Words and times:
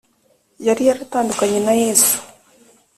Yari 0.65 0.81
yaratandukanye 0.89 1.59
na 1.65 1.73
Yesu 1.81 2.15